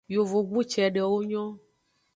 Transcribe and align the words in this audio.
Yovogbu 0.15 0.59
cedewo 0.71 1.17
nyon. 1.29 1.51